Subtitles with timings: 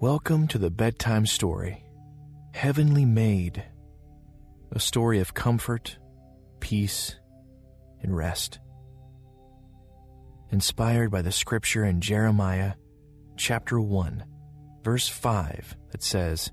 [0.00, 1.84] Welcome to the bedtime story,
[2.54, 3.62] Heavenly Made,
[4.72, 5.98] a story of comfort,
[6.58, 7.16] peace,
[8.00, 8.60] and rest.
[10.50, 12.72] Inspired by the scripture in Jeremiah
[13.36, 14.24] chapter 1,
[14.82, 16.50] verse 5 that says,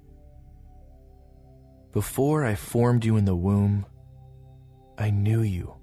[1.94, 3.86] Before I formed you in the womb,
[4.98, 5.74] I knew you.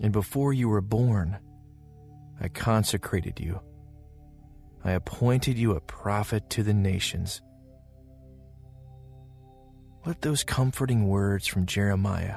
[0.00, 1.36] And before you were born,
[2.40, 3.60] I consecrated you.
[4.86, 7.42] I appointed you a prophet to the nations.
[10.06, 12.36] Let those comforting words from Jeremiah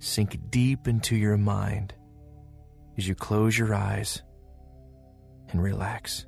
[0.00, 1.94] sink deep into your mind
[2.98, 4.24] as you close your eyes
[5.50, 6.26] and relax.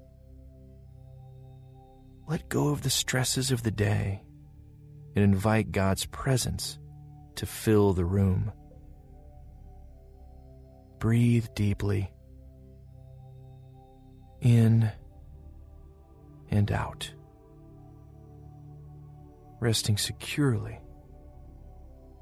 [2.29, 4.23] Let go of the stresses of the day
[5.17, 6.79] and invite God's presence
[7.35, 8.53] to fill the room.
[11.01, 12.13] Breathe deeply
[14.41, 14.93] in
[16.51, 17.13] and out,
[19.61, 20.81] resting securely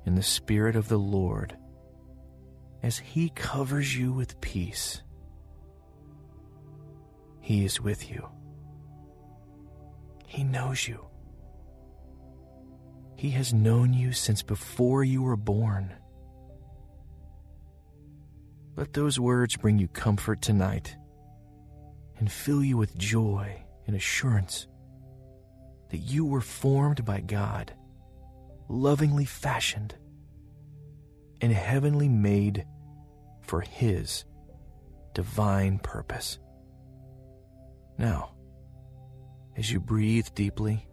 [0.04, 1.56] in the Spirit of the Lord
[2.82, 5.02] as He covers you with peace.
[7.40, 8.28] He is with you.
[10.26, 11.06] He knows you.
[13.16, 15.94] He has known you since before you were born.
[18.76, 20.96] Let those words bring you comfort tonight
[22.18, 24.66] and fill you with joy and assurance
[25.90, 27.72] that you were formed by God,
[28.68, 29.94] lovingly fashioned,
[31.40, 32.66] and heavenly made
[33.42, 34.24] for His
[35.14, 36.38] divine purpose.
[37.98, 38.32] Now,
[39.56, 40.86] as you breathe deeply,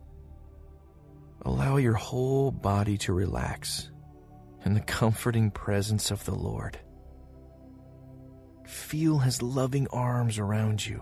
[1.41, 3.89] allow your whole body to relax
[4.65, 6.77] in the comforting presence of the Lord.
[8.65, 11.01] Feel His loving arms around you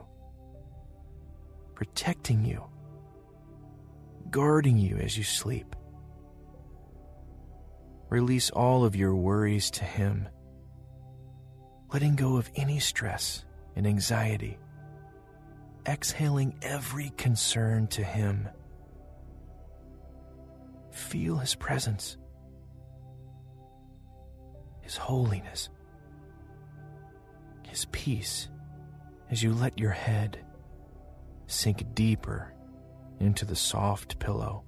[1.82, 2.64] protecting you,
[4.30, 5.76] guarding you as you sleep.
[8.12, 10.30] Release all of your worries to Him,
[11.92, 14.60] letting go of any stress and anxiety,
[15.88, 18.48] exhaling every concern to Him.
[20.92, 22.16] Feel His presence,
[24.82, 25.70] His holiness,
[27.68, 28.50] His peace
[29.32, 30.46] as you let your head
[31.52, 32.54] sink deeper
[33.20, 34.64] into the soft pillow.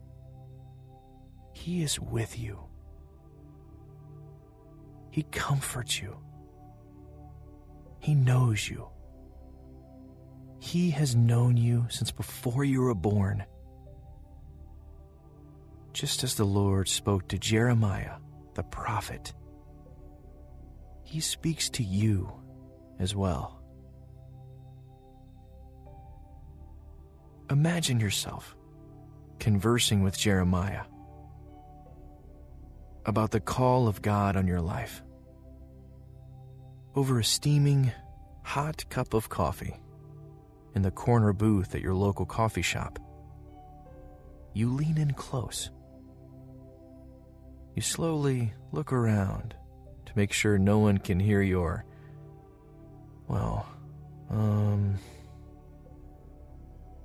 [1.53, 2.59] He is with you.
[5.09, 6.17] He comforts you.
[7.99, 8.89] He knows you.
[10.59, 13.43] He has known you since before you were born.
[15.93, 18.15] Just as the Lord spoke to Jeremiah,
[18.55, 19.33] the prophet,
[21.03, 22.31] He speaks to you
[22.99, 23.62] as well.
[27.53, 28.55] Imagine yourself
[29.37, 30.85] conversing with Jeremiah
[33.05, 35.03] about the call of God on your life.
[36.95, 37.91] Over a steaming,
[38.41, 39.75] hot cup of coffee
[40.73, 42.97] in the corner booth at your local coffee shop,
[44.53, 45.69] you lean in close.
[47.75, 49.53] You slowly look around
[50.07, 51.85] to make sure no one can hear your,
[53.27, 53.67] well,
[54.31, 54.97] um,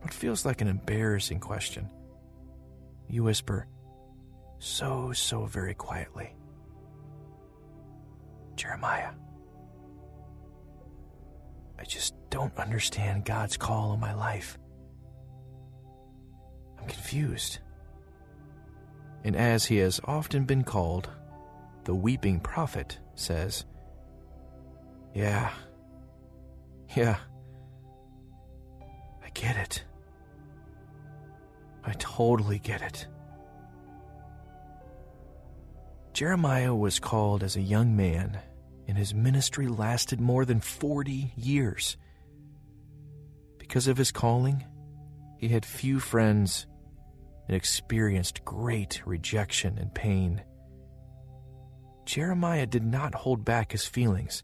[0.09, 1.87] what feels like an embarrassing question.
[3.11, 3.67] You whisper,
[4.59, 6.35] so, so very quietly.
[8.57, 9.11] Jeremiah,
[11.79, 14.57] I just don't understand God's call on my life.
[16.81, 17.59] I'm confused.
[19.25, 21.11] And as he has often been called,
[21.85, 23.67] the weeping prophet says,
[25.15, 25.51] Yeah,
[26.97, 27.19] yeah,
[29.23, 29.85] I get it.
[31.89, 33.07] I totally get it.
[36.13, 38.39] Jeremiah was called as a young man,
[38.87, 41.97] and his ministry lasted more than 40 years.
[43.59, 44.67] Because of his calling,
[45.39, 46.67] he had few friends
[47.47, 50.43] and experienced great rejection and pain.
[52.05, 54.43] Jeremiah did not hold back his feelings.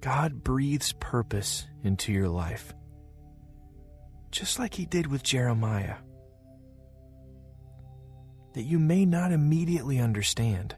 [0.00, 2.74] God breathes purpose into your life
[4.30, 5.96] just like he did with Jeremiah,
[8.54, 10.76] that you may not immediately understand.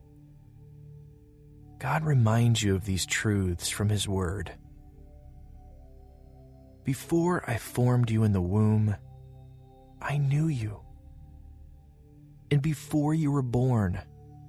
[1.79, 4.52] God reminds you of these truths from His Word.
[6.85, 8.97] Before I formed you in the womb,
[10.00, 10.81] I knew you.
[12.50, 14.00] And before you were born,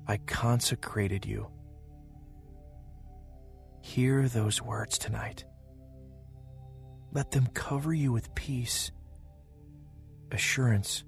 [0.08, 1.48] I consecrated you.
[3.82, 5.46] Hear those words tonight.
[7.12, 8.92] Let them cover you with peace,
[10.32, 11.04] assurance,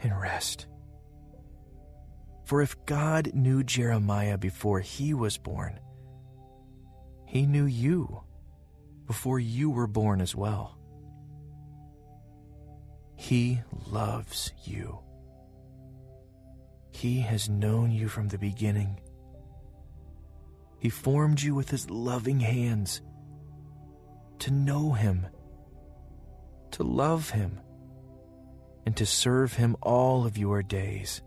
[0.00, 0.66] and rest.
[2.44, 5.78] For if God knew Jeremiah before he was born,
[7.26, 8.22] he knew you
[9.06, 10.78] before you were born as well.
[13.16, 14.98] He loves you.
[16.90, 19.00] He has known you from the beginning.
[20.78, 23.00] He formed you with his loving hands
[24.40, 25.26] to know him,
[26.72, 27.60] to love him,
[28.86, 31.22] and to serve him all of your days.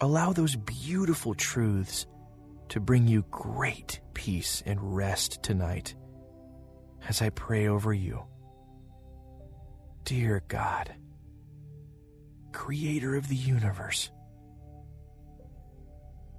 [0.00, 2.06] Allow those beautiful truths
[2.70, 5.94] to bring you great peace and rest tonight
[7.08, 8.24] as I pray over you.
[10.04, 10.94] Dear God,
[12.52, 14.10] Creator of the universe,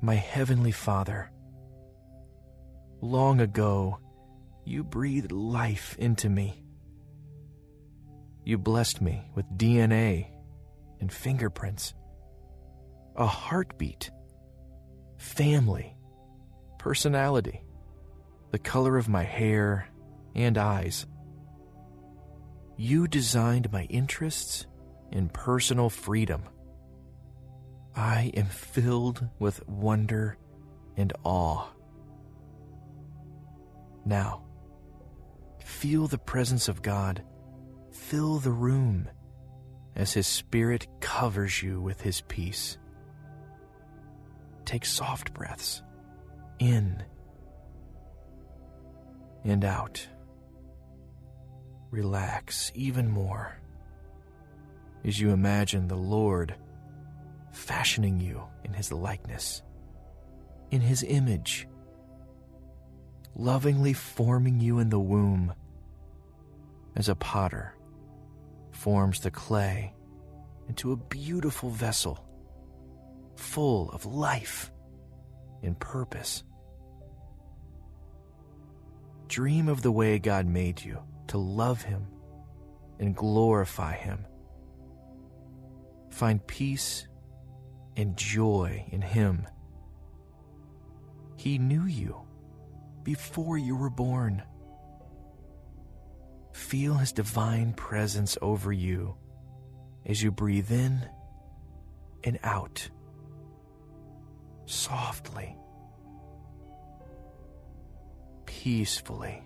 [0.02, 1.32] my Heavenly Father,
[3.02, 4.00] long ago
[4.64, 6.64] you breathed life into me.
[8.44, 10.28] You blessed me with DNA
[11.00, 11.94] and fingerprints,
[13.16, 14.12] a heartbeat,
[15.18, 15.96] family,
[16.78, 17.64] personality,
[18.52, 19.88] the color of my hair
[20.36, 21.06] and eyes.
[22.78, 24.66] You designed my interests
[25.12, 26.44] and personal freedom.
[27.96, 30.38] I am filled with wonder
[30.98, 31.68] and awe.
[34.06, 34.44] Now,
[35.64, 37.24] feel the presence of God
[37.92, 39.10] fill the room
[39.96, 42.78] as His Spirit covers you with His peace.
[44.66, 45.84] Take soft breaths
[46.60, 47.04] in
[49.44, 50.08] and out.
[51.92, 53.58] Relax even more
[55.04, 56.56] as you imagine the Lord
[57.52, 59.62] fashioning you in His likeness,
[60.70, 61.68] in His image,
[63.36, 65.54] lovingly forming you in the womb
[66.96, 67.74] as a potter
[68.72, 69.94] forms the clay
[70.68, 72.26] into a beautiful vessel
[73.36, 74.72] full of life
[75.64, 76.44] and purpose.
[79.28, 82.06] Dream of the way God made you to love Him
[83.00, 84.26] and glorify Him.
[86.10, 87.08] Find peace
[87.96, 89.48] and joy in Him.
[91.38, 92.22] He knew you
[93.04, 94.44] before you were born.
[96.54, 99.16] Feel His divine presence over you
[100.06, 101.08] as you breathe in
[102.24, 102.90] and out
[104.66, 105.56] softly
[108.62, 109.42] peacefully.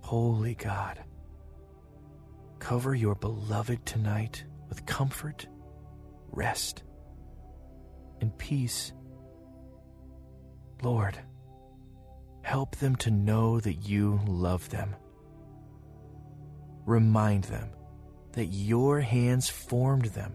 [0.00, 1.02] Holy God,
[2.58, 5.46] cover your beloved tonight with comfort,
[6.30, 6.82] rest,
[8.20, 8.92] and peace.
[10.82, 11.18] Lord,
[12.42, 14.94] help them to know that you love them.
[16.84, 17.70] Remind them
[18.32, 20.34] that your hands formed them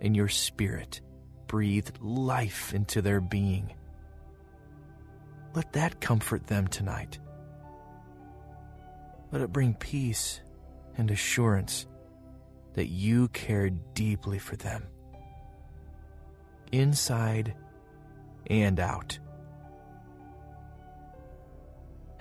[0.00, 1.00] and your spirit
[1.46, 3.72] breathed life into their being.
[5.54, 7.18] Let that comfort them tonight.
[9.30, 10.40] Let it bring peace
[10.96, 11.86] and assurance
[12.74, 14.84] that you care deeply for them,
[16.72, 17.54] inside
[18.48, 19.18] and out.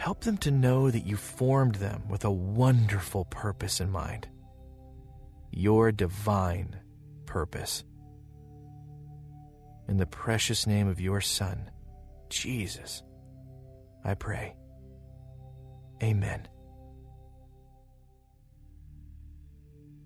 [0.03, 4.27] Help them to know that you formed them with a wonderful purpose in mind,
[5.49, 6.75] your divine
[7.25, 7.85] purpose.
[9.87, 11.71] In the precious name of your Son,
[12.27, 13.01] Jesus.
[14.03, 14.57] I pray.
[16.03, 16.49] Amen.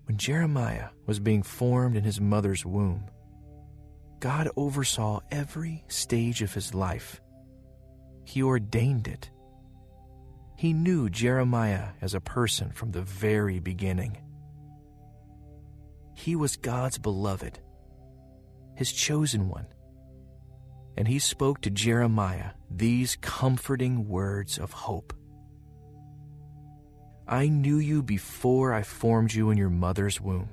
[0.04, 3.10] When Jeremiah was being formed in his mother's womb,
[4.20, 7.20] God oversaw every stage of his life.
[8.24, 9.32] He ordained it.
[10.58, 14.18] He knew Jeremiah as a person from the very beginning.
[16.14, 17.58] He was God's beloved,
[18.74, 19.68] his chosen one
[20.98, 25.12] and he spoke to Jeremiah these comforting words of hope.
[27.28, 30.48] I knew you before I formed you in your mother's womb.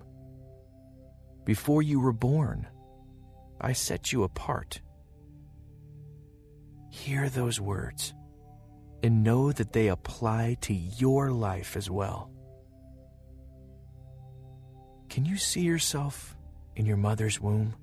[1.45, 2.67] Before you were born,
[3.59, 4.81] I set you apart.
[6.91, 8.13] Hear those words
[9.05, 12.31] and know that they apply to your life as well.
[15.09, 16.35] Can you see yourself
[16.75, 17.75] in your mother's womb?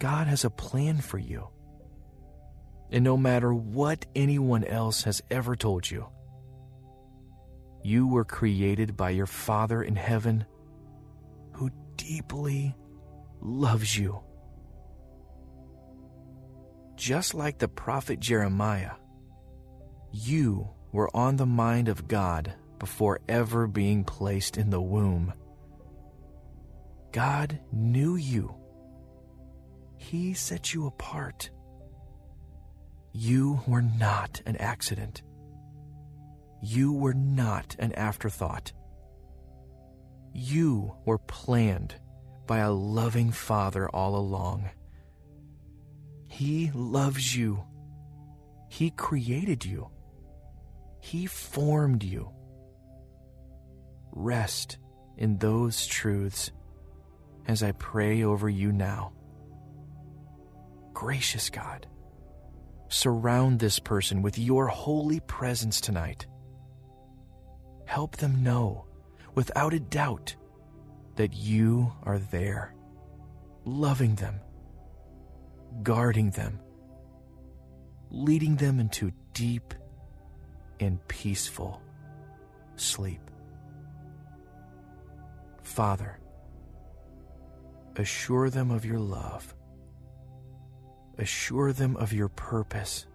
[0.00, 1.48] God has a plan for you.
[2.90, 6.08] And no matter what anyone else has ever told you,
[7.84, 10.44] you were created by your Father in heaven
[11.52, 12.74] who deeply
[13.40, 14.24] loves you.
[16.96, 18.92] just like the prophet Jeremiah,
[20.14, 25.32] you were on the mind of God before ever being placed in the womb.
[27.10, 28.54] God knew you.
[29.96, 31.50] He set you apart.
[33.12, 35.22] You were not an accident.
[36.62, 38.72] You were not an afterthought.
[40.32, 41.96] You were planned
[42.46, 44.70] by a loving Father all along.
[46.28, 47.64] He loves you.
[48.68, 49.90] He created you.
[51.04, 52.30] He formed you.
[54.12, 54.78] Rest
[55.18, 56.50] in those truths
[57.46, 59.12] as I pray over you now.
[60.94, 61.86] Gracious God,
[62.88, 66.26] surround this person with your holy presence tonight.
[67.84, 68.86] Help them know,
[69.34, 70.34] without a doubt,
[71.16, 72.74] that you are there,
[73.66, 74.40] loving them
[75.82, 76.60] guarding them,
[78.10, 79.74] leading them into deep
[80.80, 81.80] and peaceful
[82.76, 83.20] sleep.
[85.62, 86.18] Father,
[87.96, 89.54] assure them of your love,
[91.18, 93.06] assure them of your purpose.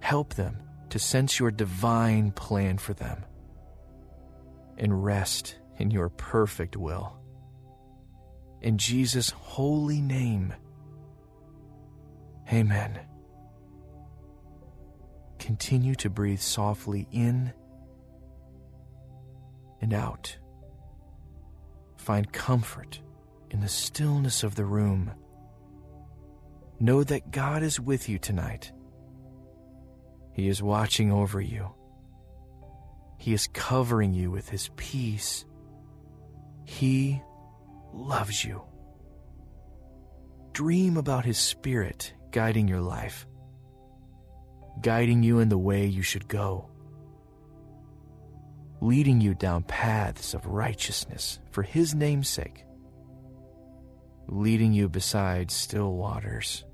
[0.00, 0.58] Help them
[0.90, 3.24] to sense your divine plan for them
[4.78, 7.16] and rest in your perfect will
[8.66, 10.52] in Jesus' holy name.
[12.52, 12.98] Amen.
[15.46, 17.52] Continue to breathe softly in
[19.80, 20.36] and out.
[21.98, 23.00] Find comfort
[23.52, 25.12] in the stillness of the room.
[26.80, 28.72] Know that God is with you tonight.
[30.32, 31.72] He is watching over you.
[33.16, 35.44] He is covering you with His peace.
[36.64, 37.22] He
[37.94, 38.62] loves you.
[40.52, 43.28] Dream about His Spirit guiding your life,
[44.80, 46.68] guiding you in the way you should go,
[48.80, 52.64] leading you down paths of righteousness for His name's sake,
[54.28, 56.64] leading you beside still waters,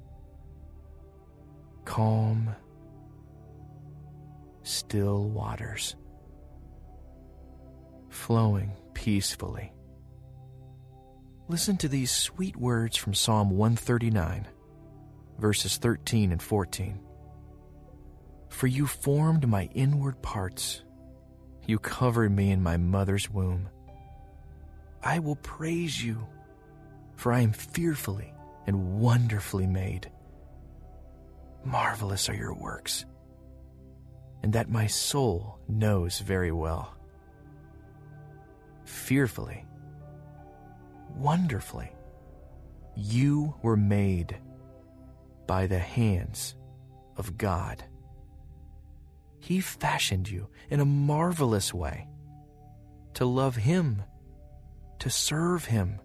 [1.85, 2.55] calm,
[4.63, 5.97] still waters,
[8.09, 9.73] flowing peacefully
[11.53, 14.47] Listen to these sweet words from Psalm 139,
[15.39, 16.99] verses 13 and 14.
[18.53, 20.83] For you formed my inward parts,
[21.67, 23.69] you covered me in my mother's womb.
[25.03, 26.29] I will praise you,
[27.17, 28.33] for I am fearfully
[28.69, 30.13] and wonderfully made.
[31.65, 33.05] Marvelous are your works,
[34.45, 36.95] and that my soul knows very well.
[38.85, 39.65] Fearfully
[41.17, 41.91] wonderfully.
[42.95, 44.37] You were made
[45.47, 46.55] by the hands
[47.17, 47.83] of God.
[49.43, 52.07] He fashioned you in a marvelous way
[53.15, 54.05] to love Him,
[55.01, 55.99] to serve Him.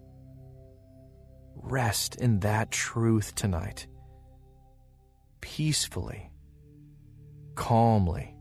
[1.56, 3.86] Rest in that truth tonight,
[5.40, 6.32] peacefully,
[7.54, 8.36] calmly,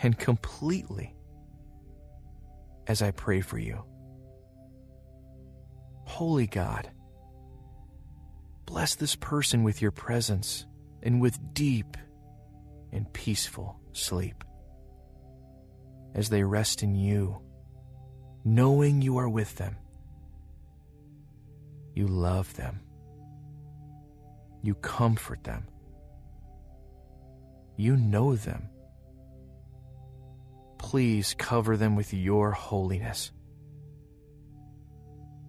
[0.00, 1.16] and completely
[2.86, 3.82] as I pray for you.
[6.04, 6.88] Holy God,
[8.64, 10.66] bless this person with your presence
[11.02, 11.96] and with deep
[12.96, 14.42] and peaceful sleep.
[16.14, 17.42] As they rest in you,
[18.44, 19.76] knowing you are with them,
[21.94, 22.80] you love them,
[24.62, 25.66] you comfort them,
[27.76, 28.70] you know them.
[30.78, 33.32] Please cover them with your holiness.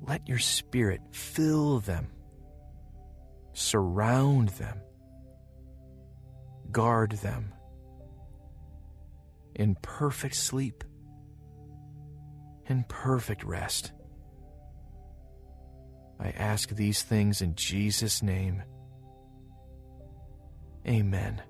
[0.01, 2.07] Let your spirit fill them,
[3.53, 4.81] surround them,
[6.71, 7.53] guard them
[9.55, 10.83] in perfect sleep,
[12.67, 13.91] in perfect rest.
[16.19, 18.63] I ask these things in Jesus' name.
[20.87, 21.41] Amen.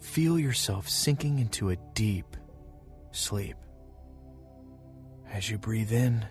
[0.00, 2.36] Feel yourself sinking into a deep
[3.10, 3.56] sleep.
[5.30, 6.24] As you breathe in,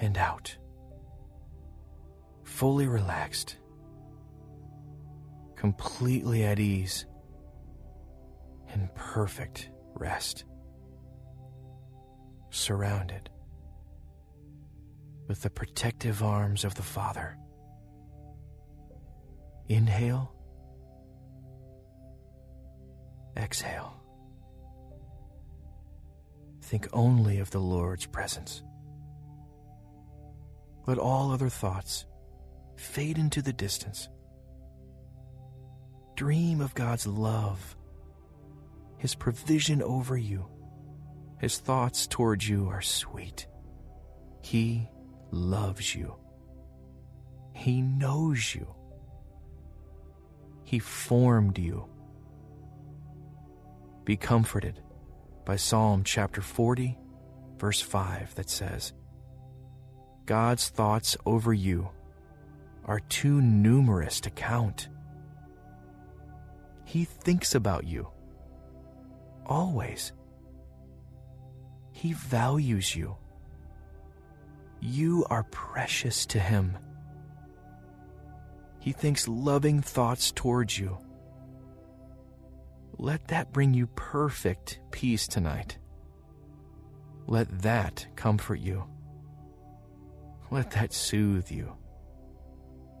[0.00, 0.56] and out.
[2.44, 3.56] Fully relaxed,
[5.58, 7.04] completely at ease,
[8.72, 10.44] in perfect rest.
[12.50, 13.28] Surrounded
[15.26, 17.36] with the protective arms of the Father.
[19.68, 20.32] Inhale,
[23.36, 23.94] exhale.
[26.62, 28.62] Think only of the Lord's presence
[30.86, 32.06] let all other thoughts
[32.76, 34.08] fade into the distance.
[36.18, 37.76] Dream of God's love,
[38.96, 40.46] His provision over you.
[41.38, 43.46] His thoughts towards you are sweet.
[44.42, 44.88] He
[45.30, 46.16] loves you.
[47.54, 48.66] He knows you.
[50.64, 51.88] He formed you.
[54.04, 54.82] Be comforted
[55.44, 56.98] by Psalm chapter 40,
[57.58, 58.92] verse 5, that says,
[60.26, 61.90] God's thoughts over you
[62.86, 64.88] are too numerous to count.
[66.88, 68.08] He thinks about you.
[69.44, 70.14] Always.
[71.92, 73.14] He values you.
[74.80, 76.78] You are precious to Him.
[78.80, 80.96] He thinks loving thoughts towards you.
[82.96, 85.76] Let that bring you perfect peace tonight.
[87.26, 88.84] Let that comfort you.
[90.50, 91.76] Let that soothe you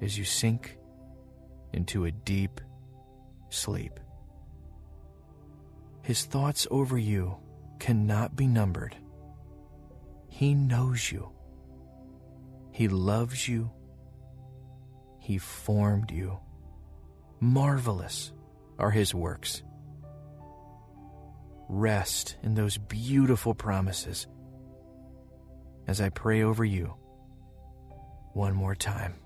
[0.02, 0.76] as you sink
[1.72, 2.60] into a deep
[3.50, 4.00] sleep.
[6.02, 7.36] His thoughts over you
[7.78, 8.96] cannot be numbered.
[10.28, 11.30] He knows you.
[12.72, 13.70] He loves you.
[15.18, 16.38] He formed you.
[17.40, 18.32] Marvelous
[18.78, 19.62] are His works.
[21.68, 24.26] Rest in those beautiful promises
[25.86, 26.94] as I pray over you
[28.32, 29.16] one more time.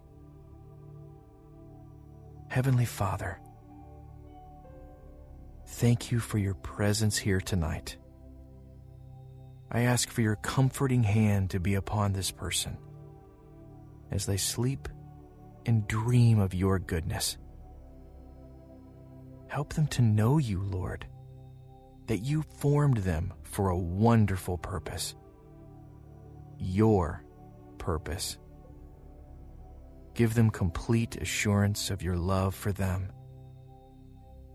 [2.48, 3.40] Heavenly Father,
[5.72, 7.96] thank you for your presence here tonight.
[9.70, 12.76] I ask for your comforting hand to be upon this person
[14.10, 14.88] as they sleep
[15.64, 17.38] and dream of your goodness.
[19.48, 21.06] Help them to know you, Lord,
[22.06, 25.14] that you formed them for a wonderful purpose.
[26.58, 27.24] Your
[27.78, 28.36] purpose.
[30.14, 33.10] Give them complete assurance of your love for them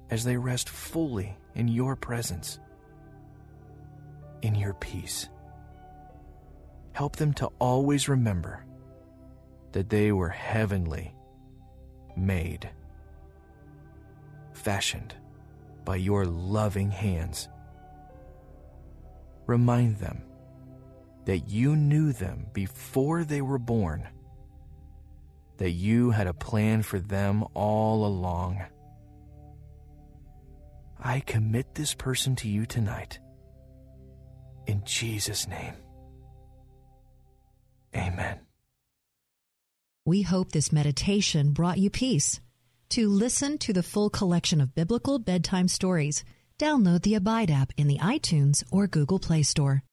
[0.09, 2.59] as they rest fully in your presence,
[4.41, 5.29] in your peace.
[6.93, 8.65] Help them to always remember
[9.71, 11.13] that they were heavenly
[12.15, 12.69] made,
[14.53, 15.13] fashioned
[15.85, 17.49] by your loving hands.
[19.45, 20.23] Remind them
[21.25, 24.07] that you knew them before they were born
[25.57, 28.63] that you had a plan for them all along.
[30.99, 33.19] I commit this person to you tonight.
[34.65, 35.73] In Jesus' name.
[37.95, 38.39] Amen.
[40.05, 42.39] We hope this meditation brought you peace.
[42.89, 46.23] To listen to the full collection of biblical bedtime stories,
[46.57, 49.83] download the Abide app in the iTunes or Google Play Store.